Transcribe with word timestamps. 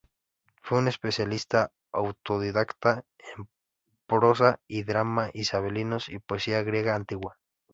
Fue 0.63 0.79
un 0.79 0.87
especialista 0.87 1.71
autodidacta 1.91 3.05
en 3.37 3.47
prosa 4.07 4.59
y 4.67 4.81
drama 4.81 5.29
isabelinos, 5.35 6.09
y 6.09 6.17
poesía 6.17 6.63
griega 6.63 6.95
antigua. 6.95 7.37